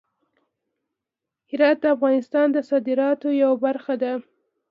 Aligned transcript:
هرات 1.49 1.77
د 1.81 1.85
افغانستان 1.95 2.47
د 2.51 2.57
صادراتو 2.69 3.27
یوه 3.41 3.57
برخه 3.65 3.93
ده. 4.03 4.13